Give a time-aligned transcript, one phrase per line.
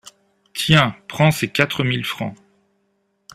[0.55, 2.35] Tiens, prends ces quatre mille francs.